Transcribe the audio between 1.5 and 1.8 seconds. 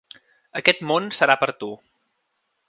a tu.